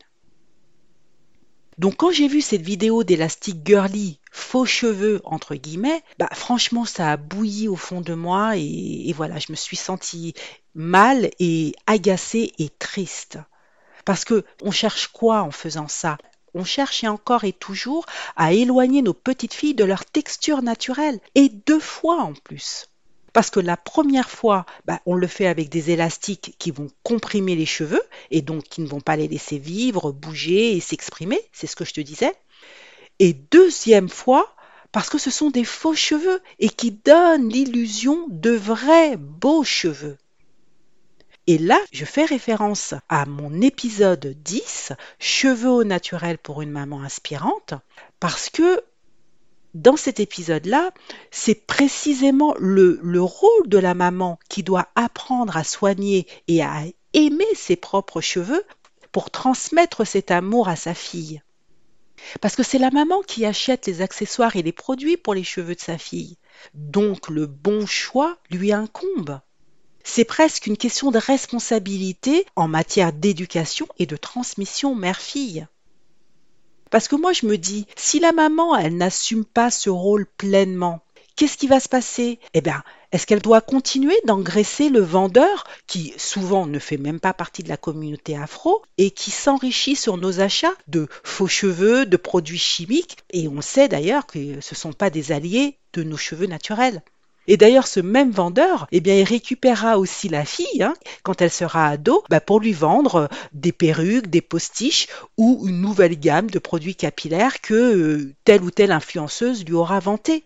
Donc 1.77 1.98
quand 1.98 2.12
j'ai 2.12 2.27
vu 2.27 2.42
cette 2.42 2.62
vidéo 2.62 3.03
d'élastique 3.03 3.65
girly, 3.65 4.20
faux 4.32 4.65
cheveux 4.65 5.22
entre 5.24 5.56
guillemets, 5.56 6.03
bah 6.20 6.30
franchement 6.34 6.86
ça 6.86 7.12
a 7.12 7.18
bouilli 7.18 7.68
au 7.68 7.75
fond 7.75 8.01
de 8.01 8.13
moi 8.13 8.58
et, 8.58 9.10
et 9.10 9.13
voilà, 9.13 9.39
je 9.39 9.51
me 9.51 9.56
suis 9.56 9.77
sentie 9.77 10.34
mal 10.75 11.30
et 11.39 11.74
agacée 11.88 12.53
et 12.60 12.70
triste. 12.70 13.39
Parce 14.06 14.25
que 14.25 14.44
on 14.62 14.72
cherche 14.72 15.08
quoi 15.08 15.42
en 15.42 15.51
faisant 15.51 15.88
ça? 15.88 16.18
On 16.56 16.63
cherche 16.63 17.03
encore 17.03 17.46
et 17.46 17.53
toujours 17.53 18.06
à 18.36 18.53
éloigner 18.53 19.01
nos 19.01 19.15
petites 19.15 19.53
filles 19.56 19.74
de 19.74 19.86
leur 19.86 20.06
texture 20.06 20.62
naturelle, 20.62 21.20
et 21.34 21.50
deux 21.50 21.80
fois 21.80 22.22
en 22.22 22.34
plus. 22.34 22.89
Parce 23.33 23.49
que 23.49 23.59
la 23.59 23.77
première 23.77 24.29
fois, 24.29 24.65
bah, 24.85 25.01
on 25.05 25.15
le 25.15 25.27
fait 25.27 25.47
avec 25.47 25.69
des 25.69 25.89
élastiques 25.89 26.55
qui 26.59 26.69
vont 26.71 26.87
comprimer 27.01 27.55
les 27.55 27.65
cheveux 27.65 28.01
et 28.29 28.41
donc 28.41 28.63
qui 28.63 28.81
ne 28.81 28.87
vont 28.87 29.01
pas 29.01 29.15
les 29.15 29.27
laisser 29.27 29.57
vivre, 29.57 30.11
bouger 30.11 30.75
et 30.77 30.79
s'exprimer, 30.79 31.41
c'est 31.51 31.67
ce 31.67 31.75
que 31.75 31.85
je 31.85 31.93
te 31.93 32.01
disais. 32.01 32.33
Et 33.19 33.33
deuxième 33.33 34.09
fois, 34.09 34.55
parce 34.91 35.09
que 35.09 35.17
ce 35.17 35.31
sont 35.31 35.49
des 35.49 35.63
faux 35.65 35.95
cheveux 35.95 36.41
et 36.59 36.69
qui 36.69 36.91
donnent 36.91 37.49
l'illusion 37.49 38.27
de 38.29 38.51
vrais 38.51 39.17
beaux 39.17 39.63
cheveux. 39.63 40.17
Et 41.45 41.57
là, 41.57 41.79
je 41.91 42.05
fais 42.05 42.23
référence 42.23 42.93
à 43.09 43.25
mon 43.25 43.61
épisode 43.61 44.33
10, 44.43 44.93
Cheveux 45.19 45.71
au 45.71 45.83
naturel 45.83 46.37
pour 46.37 46.61
une 46.61 46.71
maman 46.71 47.01
inspirante, 47.01 47.73
parce 48.21 48.49
que 48.49 48.81
dans 49.74 49.98
cet 49.98 50.20
épisode-là, 50.20 50.92
c'est 51.32 51.65
précisément 51.65 52.56
le, 52.60 53.00
le, 53.01 53.22
rôle 53.22 53.68
de 53.68 53.77
la 53.77 53.94
maman 53.94 54.39
qui 54.50 54.63
doit 54.63 54.89
apprendre 54.96 55.58
à 55.58 55.63
soigner 55.63 56.27
et 56.48 56.62
à 56.62 56.84
aimer 57.13 57.53
ses 57.56 57.75
propres 57.75 58.22
cheveux 58.22 58.63
pour 59.12 59.32
transmettre 59.32 60.06
cet 60.06 60.32
amour 60.32 60.68
à 60.68 60.75
sa 60.75 60.94
fille. 60.94 61.42
Parce 62.42 62.56
que 62.56 62.63
c'est 62.63 62.80
la 62.80 62.92
maman 62.92 63.22
qui 63.22 63.46
achète 63.46 63.88
les 63.88 64.01
accessoires 64.01 64.56
et 64.56 64.62
les 64.62 64.72
produits 64.72 65.18
pour 65.18 65.34
les 65.34 65.44
cheveux 65.44 65.75
de 65.75 65.80
sa 65.80 65.98
fille. 65.98 66.38
Donc 66.74 67.30
le 67.30 67.46
bon 67.46 67.86
choix 67.86 68.38
lui 68.50 68.72
incombe. 68.72 69.39
C'est 70.03 70.25
presque 70.25 70.68
une 70.68 70.77
question 70.77 71.12
de 71.12 71.18
responsabilité 71.18 72.46
en 72.56 72.68
matière 72.68 73.13
d'éducation 73.13 73.88
et 73.98 74.06
de 74.06 74.18
transmission 74.18 74.96
mère-fille. 74.96 75.68
Parce 76.93 77.07
que 77.07 77.15
moi, 77.15 77.33
je 77.33 77.47
me 77.47 77.57
dis, 77.57 77.88
si 77.95 78.19
la 78.19 78.33
maman, 78.33 78.77
elle 78.77 78.95
n'assume 78.97 79.45
pas 79.45 79.71
ce 79.71 79.89
rôle 79.89 80.27
pleinement, 80.38 81.03
qu'est-ce 81.35 81.57
qui 81.57 81.65
va 81.65 81.79
se 81.79 81.89
passer? 81.89 82.38
Eh 82.53 82.62
bien, 82.62 82.83
est-ce 83.12 83.25
qu'elle 83.25 83.41
doit 83.41 83.62
continuer 83.62 84.15
d'engraisser 84.25 84.89
le 84.89 85.00
vendeur, 85.00 85.63
qui 85.88 86.13
souvent 86.17 86.67
ne 86.67 86.77
fait 86.77 86.97
même 86.97 87.19
pas 87.19 87.33
partie 87.33 87.63
de 87.63 87.69
la 87.69 87.77
communauté 87.77 88.38
afro, 88.38 88.83
et 89.00 89.09
qui 89.09 89.31
s'enrichit 89.31 89.95
sur 89.95 90.17
nos 90.17 90.39
achats 90.39 90.75
de 90.88 91.07
faux 91.23 91.47
cheveux, 91.47 92.05
de 92.05 92.15
produits 92.15 92.59
chimiques, 92.59 93.17
et 93.31 93.47
on 93.47 93.62
sait 93.62 93.88
d'ailleurs 93.88 94.27
que 94.27 94.62
ce 94.62 94.75
ne 94.75 94.77
sont 94.77 94.93
pas 94.93 95.09
des 95.09 95.31
alliés 95.31 95.79
de 95.93 96.03
nos 96.03 96.17
cheveux 96.17 96.45
naturels. 96.45 97.01
Et 97.47 97.57
d'ailleurs, 97.57 97.88
ce 97.88 98.00
même 98.00 98.31
vendeur, 98.31 98.88
eh 98.91 99.01
bien, 99.01 99.15
il 99.15 99.23
récupérera 99.23 99.97
aussi 99.97 100.29
la 100.29 100.45
fille, 100.45 100.81
hein, 100.81 100.93
quand 101.23 101.41
elle 101.41 101.51
sera 101.51 101.88
ado, 101.88 102.23
bah, 102.29 102.39
pour 102.39 102.59
lui 102.59 102.71
vendre 102.71 103.15
euh, 103.15 103.27
des 103.51 103.73
perruques, 103.73 104.27
des 104.27 104.41
postiches 104.41 105.07
ou 105.38 105.65
une 105.67 105.81
nouvelle 105.81 106.17
gamme 106.17 106.50
de 106.50 106.59
produits 106.59 106.95
capillaires 106.95 107.59
que 107.59 107.73
euh, 107.73 108.33
telle 108.45 108.63
ou 108.63 108.71
telle 108.71 108.91
influenceuse 108.91 109.65
lui 109.65 109.73
aura 109.73 110.00
vanté. 110.00 110.45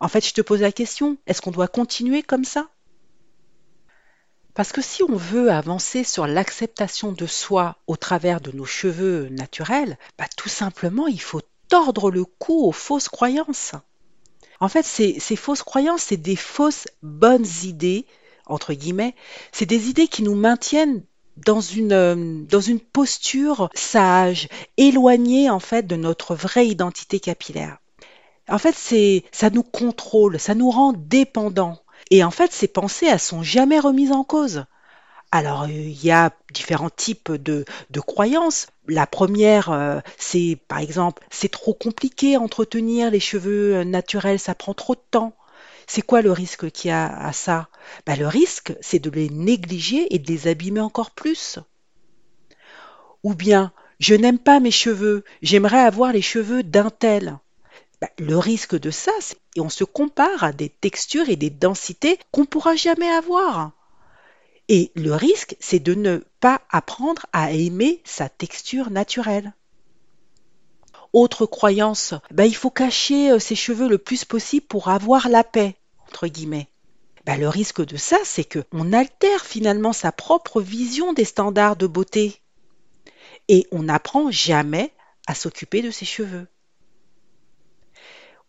En 0.00 0.08
fait, 0.08 0.26
je 0.26 0.32
te 0.32 0.40
pose 0.40 0.62
la 0.62 0.72
question, 0.72 1.18
est-ce 1.26 1.42
qu'on 1.42 1.50
doit 1.50 1.68
continuer 1.68 2.22
comme 2.22 2.44
ça? 2.44 2.68
Parce 4.54 4.72
que 4.72 4.82
si 4.82 5.02
on 5.02 5.16
veut 5.16 5.50
avancer 5.50 6.04
sur 6.04 6.26
l'acceptation 6.26 7.12
de 7.12 7.26
soi 7.26 7.76
au 7.86 7.96
travers 7.96 8.40
de 8.40 8.52
nos 8.52 8.66
cheveux 8.66 9.28
naturels, 9.30 9.98
bah, 10.18 10.26
tout 10.36 10.48
simplement, 10.48 11.06
il 11.06 11.20
faut 11.20 11.40
tordre 11.68 12.10
le 12.10 12.24
cou 12.24 12.66
aux 12.66 12.72
fausses 12.72 13.08
croyances. 13.08 13.72
En 14.62 14.68
fait, 14.68 14.86
ces, 14.86 15.18
ces 15.18 15.34
fausses 15.34 15.64
croyances, 15.64 16.02
c'est 16.02 16.16
des 16.16 16.36
fausses 16.36 16.86
bonnes 17.02 17.48
idées, 17.64 18.06
entre 18.46 18.74
guillemets. 18.74 19.16
C'est 19.50 19.66
des 19.66 19.88
idées 19.88 20.06
qui 20.06 20.22
nous 20.22 20.36
maintiennent 20.36 21.02
dans 21.36 21.60
une, 21.60 21.92
euh, 21.92 22.44
dans 22.48 22.60
une 22.60 22.78
posture 22.78 23.70
sage, 23.74 24.46
éloignée 24.76 25.50
en 25.50 25.58
fait 25.58 25.84
de 25.88 25.96
notre 25.96 26.36
vraie 26.36 26.68
identité 26.68 27.18
capillaire. 27.18 27.78
En 28.48 28.58
fait, 28.58 28.76
c'est 28.76 29.24
ça 29.32 29.50
nous 29.50 29.64
contrôle, 29.64 30.38
ça 30.38 30.54
nous 30.54 30.70
rend 30.70 30.92
dépendants. 30.92 31.80
Et 32.12 32.22
en 32.22 32.30
fait, 32.30 32.52
ces 32.52 32.68
pensées, 32.68 33.06
elles 33.06 33.18
sont 33.18 33.42
jamais 33.42 33.80
remises 33.80 34.12
en 34.12 34.22
cause. 34.22 34.66
Alors, 35.32 35.66
il 35.68 36.04
y 36.04 36.12
a 36.12 36.30
différents 36.52 36.88
types 36.90 37.32
de, 37.32 37.64
de 37.90 38.00
croyances. 38.00 38.68
La 38.86 39.06
première, 39.08 39.70
euh, 39.72 39.98
c'est 40.16 40.58
par 40.68 40.78
exemple, 40.78 41.24
c'est 41.30 41.50
trop 41.50 41.74
compliqué 41.74 42.36
entretenir 42.36 43.10
les 43.10 43.18
cheveux 43.18 43.74
euh, 43.78 43.84
naturels, 43.84 44.38
ça 44.38 44.54
prend 44.54 44.74
trop 44.74 44.94
de 44.94 45.02
temps. 45.10 45.34
C'est 45.88 46.02
quoi 46.02 46.22
le 46.22 46.30
risque 46.30 46.70
qu'il 46.70 46.90
y 46.90 46.92
a 46.92 47.06
à 47.06 47.32
ça? 47.32 47.68
Ben, 48.06 48.16
Le 48.16 48.28
risque, 48.28 48.74
c'est 48.80 49.00
de 49.00 49.10
les 49.10 49.28
négliger 49.30 50.14
et 50.14 50.18
de 50.20 50.28
les 50.30 50.46
abîmer 50.46 50.80
encore 50.80 51.10
plus. 51.10 51.58
Ou 53.24 53.34
bien, 53.34 53.72
je 53.98 54.14
n'aime 54.14 54.38
pas 54.38 54.60
mes 54.60 54.70
cheveux, 54.70 55.24
j'aimerais 55.42 55.80
avoir 55.80 56.12
les 56.12 56.22
cheveux 56.22 56.62
d'un 56.62 56.90
tel. 56.90 57.38
Ben, 58.00 58.08
le 58.18 58.38
risque 58.38 58.78
de 58.78 58.90
ça, 58.90 59.12
c'est 59.20 59.38
on 59.58 59.68
se 59.70 59.84
compare 59.84 60.44
à 60.44 60.52
des 60.52 60.68
textures 60.70 61.28
et 61.28 61.36
des 61.36 61.50
densités 61.50 62.18
qu'on 62.32 62.42
ne 62.42 62.46
pourra 62.46 62.76
jamais 62.76 63.10
avoir. 63.10 63.72
Et 64.74 64.90
le 64.94 65.14
risque, 65.14 65.54
c'est 65.60 65.80
de 65.80 65.92
ne 65.92 66.24
pas 66.40 66.62
apprendre 66.70 67.26
à 67.34 67.52
aimer 67.52 68.00
sa 68.04 68.30
texture 68.30 68.88
naturelle. 68.88 69.52
Autre 71.12 71.44
croyance, 71.44 72.14
ben, 72.30 72.44
il 72.44 72.56
faut 72.56 72.70
cacher 72.70 73.32
euh, 73.32 73.38
ses 73.38 73.54
cheveux 73.54 73.86
le 73.86 73.98
plus 73.98 74.24
possible 74.24 74.64
pour 74.64 74.88
avoir 74.88 75.28
la 75.28 75.44
paix, 75.44 75.76
entre 76.08 76.26
guillemets. 76.26 76.68
Ben, 77.26 77.38
le 77.38 77.50
risque 77.50 77.84
de 77.84 77.98
ça, 77.98 78.16
c'est 78.24 78.48
qu'on 78.48 78.94
altère 78.94 79.44
finalement 79.44 79.92
sa 79.92 80.10
propre 80.10 80.62
vision 80.62 81.12
des 81.12 81.26
standards 81.26 81.76
de 81.76 81.86
beauté. 81.86 82.40
Et 83.48 83.66
on 83.72 83.82
n'apprend 83.82 84.30
jamais 84.30 84.94
à 85.26 85.34
s'occuper 85.34 85.82
de 85.82 85.90
ses 85.90 86.06
cheveux. 86.06 86.46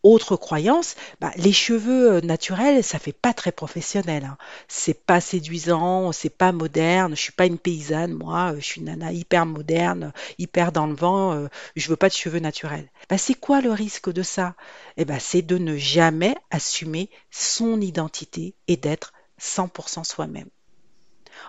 Autre 0.04 0.36
croyance, 0.36 0.96
bah, 1.22 1.32
les 1.38 1.54
cheveux 1.54 2.16
euh, 2.16 2.22
naturels, 2.22 2.84
ça 2.84 3.00
fait 3.00 3.14
pas 3.14 3.34
très 3.34 3.54
professionnel. 3.54 4.26
Hein. 4.26 4.38
C'est 4.68 5.06
pas 5.06 5.22
séduisant, 5.22 6.12
c'est 6.12 6.30
pas 6.30 6.52
moderne. 6.52 7.16
Je 7.16 7.22
suis 7.22 7.32
pas 7.32 7.46
une 7.46 7.58
paysanne, 7.58 8.14
moi. 8.14 8.52
Euh, 8.52 8.56
je 8.58 8.66
suis 8.66 8.82
une 8.82 8.88
nana 8.88 9.14
hyper 9.14 9.46
moderne, 9.46 10.12
hyper 10.38 10.74
dans 10.74 10.88
le 10.88 10.96
vent. 10.96 11.32
Euh, 11.32 11.48
je 11.78 11.88
veux 11.88 11.96
pas 11.96 12.10
de 12.10 12.14
cheveux 12.14 12.40
naturels. 12.40 12.90
Bah, 13.10 13.18
c'est 13.18 13.34
quoi 13.34 13.62
le 13.62 13.72
risque 13.72 14.12
de 14.12 14.24
ça? 14.24 14.56
Eh 14.98 15.06
ben, 15.06 15.20
c'est 15.22 15.42
de 15.42 15.58
ne 15.58 15.78
jamais 15.78 16.36
assumer 16.52 17.10
son 17.32 17.80
identité 17.80 18.56
et 18.68 18.76
d'être 18.76 19.14
100% 19.40 20.04
soi-même. 20.04 20.50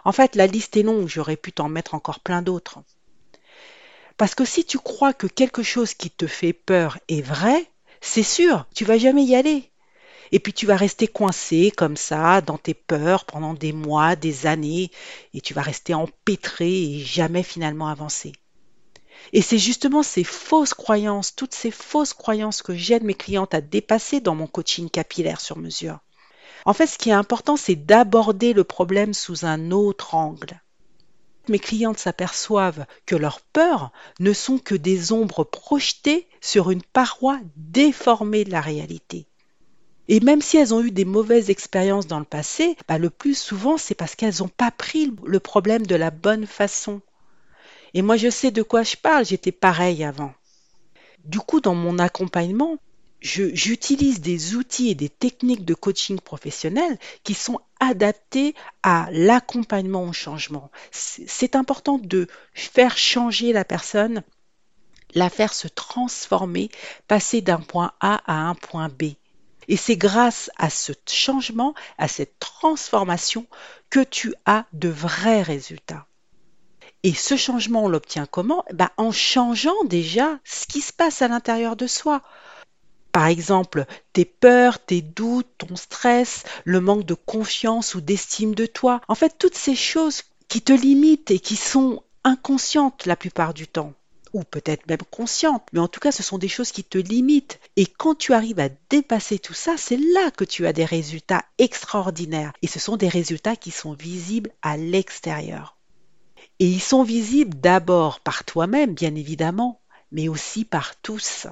En 0.04 0.12
fait, 0.12 0.36
la 0.36 0.46
liste 0.46 0.76
est 0.76 0.84
longue. 0.84 1.08
J'aurais 1.08 1.36
pu 1.36 1.52
t'en 1.52 1.68
mettre 1.68 1.94
encore 1.94 2.20
plein 2.20 2.40
d'autres. 2.40 2.78
Parce 4.16 4.36
que 4.36 4.44
si 4.44 4.64
tu 4.64 4.78
crois 4.78 5.12
que 5.12 5.26
quelque 5.26 5.64
chose 5.64 5.94
qui 5.94 6.10
te 6.10 6.28
fait 6.28 6.52
peur 6.52 6.98
est 7.08 7.20
vrai, 7.22 7.68
c'est 8.04 8.22
sûr, 8.22 8.66
tu 8.74 8.84
vas 8.84 8.98
jamais 8.98 9.24
y 9.24 9.34
aller. 9.34 9.70
Et 10.30 10.38
puis 10.38 10.52
tu 10.52 10.66
vas 10.66 10.76
rester 10.76 11.08
coincé 11.08 11.70
comme 11.70 11.96
ça 11.96 12.40
dans 12.40 12.58
tes 12.58 12.74
peurs 12.74 13.24
pendant 13.24 13.54
des 13.54 13.72
mois, 13.72 14.14
des 14.14 14.46
années, 14.46 14.90
et 15.32 15.40
tu 15.40 15.54
vas 15.54 15.62
rester 15.62 15.94
empêtré 15.94 16.70
et 16.70 17.00
jamais 17.00 17.42
finalement 17.42 17.88
avancer. 17.88 18.32
Et 19.32 19.42
c'est 19.42 19.58
justement 19.58 20.02
ces 20.02 20.24
fausses 20.24 20.74
croyances, 20.74 21.34
toutes 21.34 21.54
ces 21.54 21.70
fausses 21.70 22.14
croyances 22.14 22.62
que 22.62 22.74
j'aide 22.74 23.04
mes 23.04 23.14
clientes 23.14 23.54
à 23.54 23.60
dépasser 23.60 24.20
dans 24.20 24.34
mon 24.34 24.46
coaching 24.46 24.90
capillaire 24.90 25.40
sur 25.40 25.56
mesure. 25.56 26.00
En 26.66 26.72
fait, 26.72 26.86
ce 26.86 26.98
qui 26.98 27.10
est 27.10 27.14
important, 27.14 27.56
c'est 27.56 27.74
d'aborder 27.74 28.52
le 28.52 28.64
problème 28.64 29.14
sous 29.14 29.46
un 29.46 29.70
autre 29.70 30.14
angle 30.14 30.60
mes 31.48 31.58
clientes 31.58 31.98
s'aperçoivent 31.98 32.86
que 33.06 33.16
leurs 33.16 33.40
peurs 33.40 33.92
ne 34.20 34.32
sont 34.32 34.58
que 34.58 34.74
des 34.74 35.12
ombres 35.12 35.44
projetées 35.44 36.26
sur 36.40 36.70
une 36.70 36.82
paroi 36.82 37.40
déformée 37.56 38.44
de 38.44 38.50
la 38.50 38.60
réalité. 38.60 39.26
Et 40.08 40.20
même 40.20 40.42
si 40.42 40.58
elles 40.58 40.74
ont 40.74 40.82
eu 40.82 40.90
des 40.90 41.04
mauvaises 41.04 41.50
expériences 41.50 42.06
dans 42.06 42.18
le 42.18 42.24
passé, 42.24 42.76
bah, 42.88 42.98
le 42.98 43.10
plus 43.10 43.38
souvent, 43.38 43.78
c'est 43.78 43.94
parce 43.94 44.14
qu'elles 44.14 44.40
n'ont 44.40 44.48
pas 44.48 44.70
pris 44.70 45.10
le 45.24 45.40
problème 45.40 45.86
de 45.86 45.94
la 45.94 46.10
bonne 46.10 46.46
façon. 46.46 47.00
Et 47.94 48.02
moi, 48.02 48.16
je 48.16 48.28
sais 48.28 48.50
de 48.50 48.62
quoi 48.62 48.82
je 48.82 48.96
parle, 48.96 49.24
j'étais 49.24 49.52
pareil 49.52 50.04
avant. 50.04 50.34
Du 51.24 51.38
coup, 51.38 51.60
dans 51.60 51.74
mon 51.74 51.98
accompagnement, 51.98 52.76
j'utilise 53.20 54.20
des 54.20 54.56
outils 54.56 54.90
et 54.90 54.94
des 54.94 55.08
techniques 55.08 55.64
de 55.64 55.72
coaching 55.72 56.20
professionnel 56.20 56.98
qui 57.22 57.32
sont 57.32 57.60
adaptés 57.88 58.54
à 58.82 59.08
l'accompagnement 59.10 60.04
au 60.04 60.12
changement. 60.12 60.70
C'est 60.90 61.56
important 61.56 61.98
de 61.98 62.26
faire 62.52 62.96
changer 62.96 63.52
la 63.52 63.64
personne, 63.64 64.22
la 65.14 65.30
faire 65.30 65.54
se 65.54 65.68
transformer, 65.68 66.70
passer 67.08 67.40
d'un 67.40 67.60
point 67.60 67.92
A 68.00 68.20
à 68.26 68.48
un 68.48 68.54
point 68.54 68.88
B. 68.88 69.14
Et 69.68 69.76
c'est 69.76 69.96
grâce 69.96 70.50
à 70.56 70.68
ce 70.70 70.92
changement, 71.08 71.74
à 71.98 72.08
cette 72.08 72.38
transformation, 72.38 73.46
que 73.90 74.00
tu 74.00 74.34
as 74.44 74.66
de 74.72 74.88
vrais 74.88 75.42
résultats. 75.42 76.06
Et 77.02 77.12
ce 77.12 77.36
changement, 77.36 77.84
on 77.84 77.88
l'obtient 77.88 78.26
comment? 78.26 78.64
Bah, 78.72 78.92
En 78.96 79.12
changeant 79.12 79.84
déjà 79.84 80.38
ce 80.44 80.66
qui 80.66 80.80
se 80.80 80.92
passe 80.92 81.22
à 81.22 81.28
l'intérieur 81.28 81.76
de 81.76 81.86
soi. 81.86 82.22
Par 83.14 83.28
exemple, 83.28 83.86
tes 84.12 84.24
peurs, 84.24 84.84
tes 84.84 85.00
doutes, 85.00 85.46
ton 85.58 85.76
stress, 85.76 86.42
le 86.64 86.80
manque 86.80 87.06
de 87.06 87.14
confiance 87.14 87.94
ou 87.94 88.00
d'estime 88.00 88.56
de 88.56 88.66
toi. 88.66 89.00
En 89.06 89.14
fait, 89.14 89.38
toutes 89.38 89.54
ces 89.54 89.76
choses 89.76 90.24
qui 90.48 90.62
te 90.62 90.72
limitent 90.72 91.30
et 91.30 91.38
qui 91.38 91.54
sont 91.54 92.02
inconscientes 92.24 93.06
la 93.06 93.14
plupart 93.14 93.54
du 93.54 93.68
temps 93.68 93.92
ou 94.32 94.42
peut-être 94.42 94.88
même 94.88 95.04
consciente, 95.12 95.64
mais 95.72 95.78
en 95.78 95.86
tout 95.86 96.00
cas 96.00 96.10
ce 96.10 96.24
sont 96.24 96.38
des 96.38 96.48
choses 96.48 96.72
qui 96.72 96.82
te 96.82 96.98
limitent. 96.98 97.60
Et 97.76 97.86
quand 97.86 98.16
tu 98.16 98.32
arrives 98.32 98.58
à 98.58 98.68
dépasser 98.90 99.38
tout 99.38 99.54
ça, 99.54 99.76
c'est 99.78 99.96
là 99.96 100.32
que 100.32 100.42
tu 100.42 100.66
as 100.66 100.72
des 100.72 100.84
résultats 100.84 101.44
extraordinaires. 101.58 102.52
Et 102.62 102.66
ce 102.66 102.80
sont 102.80 102.96
des 102.96 103.08
résultats 103.08 103.54
qui 103.54 103.70
sont 103.70 103.92
visibles 103.92 104.50
à 104.60 104.76
l'extérieur. 104.76 105.76
Et 106.58 106.66
ils 106.66 106.82
sont 106.82 107.04
visibles 107.04 107.60
d'abord 107.60 108.18
par 108.18 108.42
toi-même, 108.42 108.92
bien 108.92 109.14
évidemment, 109.14 109.80
mais 110.10 110.26
aussi 110.26 110.64
par 110.64 111.00
tous. 111.00 111.46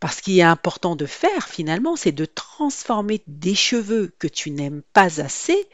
Parce 0.00 0.22
qu'il 0.22 0.38
est 0.38 0.42
important 0.42 0.96
de 0.96 1.04
faire 1.04 1.46
finalement, 1.46 1.94
c'est 1.94 2.12
de 2.12 2.24
transformer 2.24 3.22
des 3.26 3.54
cheveux 3.54 4.12
que 4.18 4.26
tu 4.26 4.50
n'aimes 4.50 4.80
pas 4.94 5.20
assez. 5.20 5.68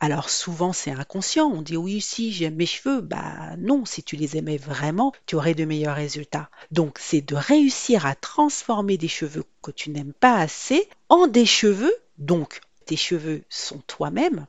Alors 0.00 0.28
souvent 0.28 0.74
c'est 0.74 0.90
inconscient, 0.90 1.46
on 1.46 1.62
dit 1.62 1.78
oui 1.78 2.02
si 2.02 2.30
j'aime 2.30 2.56
mes 2.56 2.66
cheveux, 2.66 3.00
bah 3.00 3.56
non, 3.58 3.86
si 3.86 4.02
tu 4.02 4.16
les 4.16 4.36
aimais 4.36 4.58
vraiment, 4.58 5.12
tu 5.24 5.34
aurais 5.34 5.54
de 5.54 5.64
meilleurs 5.64 5.96
résultats. 5.96 6.50
Donc 6.70 6.98
c'est 7.00 7.22
de 7.22 7.34
réussir 7.34 8.04
à 8.04 8.14
transformer 8.14 8.98
des 8.98 9.08
cheveux 9.08 9.44
que 9.62 9.70
tu 9.70 9.88
n'aimes 9.88 10.12
pas 10.12 10.36
assez 10.36 10.86
en 11.08 11.26
des 11.26 11.46
cheveux, 11.46 11.94
donc 12.18 12.60
tes 12.84 12.96
cheveux 12.96 13.44
sont 13.48 13.80
toi-même, 13.86 14.46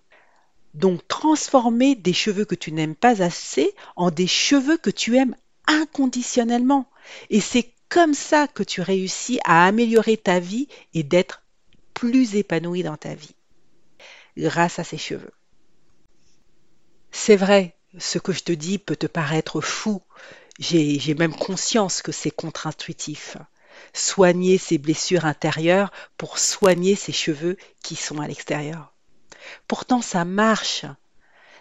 donc 0.73 1.07
transformer 1.07 1.95
des 1.95 2.13
cheveux 2.13 2.45
que 2.45 2.55
tu 2.55 2.73
n'aimes 2.73 2.95
pas 2.95 3.21
assez 3.21 3.73
en 3.95 4.11
des 4.11 4.27
cheveux 4.27 4.77
que 4.77 4.89
tu 4.89 5.15
aimes 5.15 5.35
inconditionnellement. 5.67 6.85
Et 7.29 7.39
c'est 7.39 7.71
comme 7.91 8.13
ça 8.13 8.48
que 8.48 8.63
tu 8.63 8.81
réussis 8.81 9.39
à 9.43 9.65
améliorer 9.67 10.15
ta 10.15 10.39
vie 10.39 10.69
et 10.93 11.03
d'être 11.03 11.43
plus 11.93 12.36
épanoui 12.36 12.83
dans 12.83 12.95
ta 12.95 13.13
vie 13.13 13.36
grâce 14.38 14.79
à 14.79 14.86
ces 14.86 14.98
cheveux. 14.98 15.33
C'est 17.12 17.36
vrai, 17.36 17.75
ce 18.00 18.17
que 18.17 18.31
je 18.31 18.43
te 18.43 18.53
dis 18.53 18.77
peut 18.77 18.95
te 18.95 19.07
paraître 19.07 19.60
fou. 19.60 20.01
J'ai 20.57 21.13
même 21.15 21.36
conscience 21.36 22.01
que 22.01 22.13
c'est 22.13 22.31
contre-intuitif. 22.31 23.36
Soigner 23.93 24.57
ses 24.57 24.77
blessures 24.77 25.25
intérieures 25.25 25.91
pour 26.17 26.39
soigner 26.39 26.95
ses 26.95 27.12
cheveux 27.12 27.57
qui 27.83 27.98
sont 27.98 28.21
à 28.21 28.27
l'extérieur. 28.27 28.93
Pourtant, 29.67 30.01
ça 30.01 30.24
marche. 30.24 30.86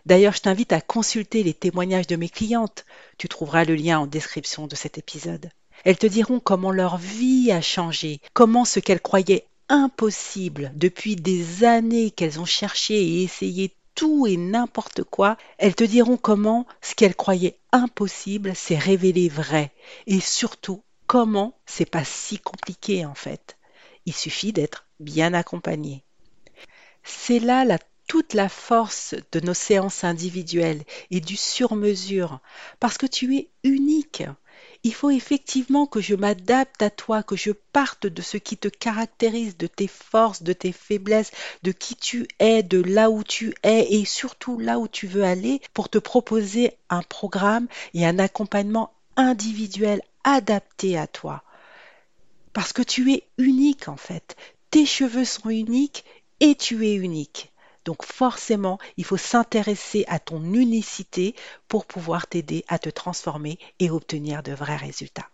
D'ailleurs, 0.06 0.34
je 0.34 0.42
t'invite 0.42 0.72
à 0.72 0.80
consulter 0.80 1.42
les 1.42 1.54
témoignages 1.54 2.06
de 2.06 2.16
mes 2.16 2.28
clientes. 2.28 2.86
Tu 3.18 3.28
trouveras 3.28 3.64
le 3.64 3.74
lien 3.74 3.98
en 3.98 4.06
description 4.06 4.68
de 4.68 4.76
cet 4.76 4.96
épisode. 4.96 5.50
Elles 5.84 5.98
te 5.98 6.06
diront 6.06 6.40
comment 6.40 6.70
leur 6.70 6.98
vie 6.98 7.50
a 7.52 7.60
changé, 7.60 8.20
comment 8.32 8.64
ce 8.64 8.80
qu'elles 8.80 9.00
croyaient 9.00 9.46
impossible 9.68 10.72
depuis 10.74 11.16
des 11.16 11.64
années 11.64 12.10
qu'elles 12.10 12.40
ont 12.40 12.44
cherché 12.44 12.94
et 12.94 13.22
essayé 13.22 13.74
tout 13.94 14.26
et 14.26 14.36
n'importe 14.36 15.04
quoi, 15.04 15.36
elles 15.58 15.74
te 15.74 15.84
diront 15.84 16.16
comment 16.16 16.66
ce 16.80 16.94
qu'elles 16.94 17.16
croyaient 17.16 17.58
impossible 17.72 18.54
s'est 18.54 18.78
révélé 18.78 19.28
vrai 19.28 19.72
et 20.06 20.20
surtout 20.20 20.82
comment 21.06 21.58
c'est 21.66 21.90
pas 21.90 22.04
si 22.04 22.38
compliqué 22.38 23.04
en 23.04 23.14
fait. 23.14 23.56
Il 24.06 24.14
suffit 24.14 24.52
d'être 24.52 24.86
bien 24.98 25.34
accompagné. 25.34 26.02
C'est 27.02 27.38
là 27.38 27.64
toute 28.06 28.34
la 28.34 28.48
force 28.48 29.14
de 29.30 29.38
nos 29.38 29.54
séances 29.54 30.02
individuelles 30.02 30.82
et 31.12 31.20
du 31.20 31.36
sur-mesure, 31.36 32.40
parce 32.80 32.98
que 32.98 33.06
tu 33.06 33.36
es 33.36 33.50
unique 33.62 34.24
il 34.82 34.94
faut 34.94 35.10
effectivement 35.10 35.86
que 35.86 36.00
je 36.00 36.14
m'adapte 36.14 36.80
à 36.82 36.90
toi, 36.90 37.22
que 37.22 37.36
je 37.36 37.50
parte 37.50 38.06
de 38.06 38.22
ce 38.22 38.38
qui 38.38 38.56
te 38.56 38.68
caractérise, 38.68 39.56
de 39.56 39.66
tes 39.66 39.86
forces, 39.86 40.42
de 40.42 40.52
tes 40.52 40.72
faiblesses, 40.72 41.32
de 41.62 41.72
qui 41.72 41.96
tu 41.96 42.26
es, 42.38 42.62
de 42.62 42.80
là 42.80 43.10
où 43.10 43.22
tu 43.22 43.54
es 43.62 43.94
et 43.94 44.04
surtout 44.04 44.58
là 44.58 44.78
où 44.78 44.88
tu 44.88 45.06
veux 45.06 45.24
aller 45.24 45.60
pour 45.74 45.88
te 45.90 45.98
proposer 45.98 46.76
un 46.88 47.02
programme 47.02 47.68
et 47.92 48.06
un 48.06 48.18
accompagnement 48.18 48.92
individuel 49.16 50.00
adapté 50.24 50.96
à 50.96 51.06
toi. 51.06 51.42
Parce 52.52 52.72
que 52.72 52.82
tu 52.82 53.12
es 53.12 53.24
unique 53.38 53.88
en 53.88 53.96
fait. 53.96 54.36
Tes 54.70 54.86
cheveux 54.86 55.24
sont 55.24 55.50
uniques 55.50 56.04
et 56.40 56.54
tu 56.54 56.86
es 56.86 56.94
unique. 56.94 57.49
Donc 57.84 58.04
forcément, 58.04 58.78
il 58.96 59.04
faut 59.04 59.16
s'intéresser 59.16 60.04
à 60.08 60.18
ton 60.18 60.42
unicité 60.54 61.34
pour 61.68 61.86
pouvoir 61.86 62.26
t'aider 62.26 62.64
à 62.68 62.78
te 62.78 62.90
transformer 62.90 63.58
et 63.78 63.90
obtenir 63.90 64.42
de 64.42 64.52
vrais 64.52 64.76
résultats. 64.76 65.28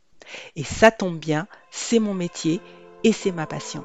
Et 0.54 0.64
ça 0.64 0.90
tombe 0.90 1.18
bien, 1.18 1.46
c'est 1.70 1.98
mon 1.98 2.14
métier 2.14 2.60
et 3.04 3.12
c'est 3.12 3.32
ma 3.32 3.46
passion. 3.46 3.84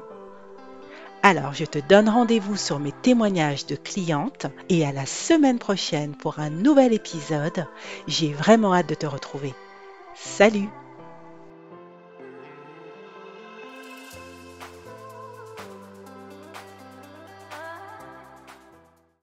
Alors, 1.24 1.54
je 1.54 1.64
te 1.64 1.78
donne 1.78 2.08
rendez-vous 2.08 2.56
sur 2.56 2.80
mes 2.80 2.90
témoignages 2.90 3.66
de 3.66 3.76
clientes 3.76 4.46
et 4.68 4.84
à 4.84 4.90
la 4.90 5.06
semaine 5.06 5.60
prochaine 5.60 6.16
pour 6.16 6.40
un 6.40 6.50
nouvel 6.50 6.92
épisode. 6.92 7.66
J'ai 8.08 8.32
vraiment 8.32 8.74
hâte 8.74 8.88
de 8.88 8.94
te 8.94 9.06
retrouver. 9.06 9.54
Salut 10.16 10.68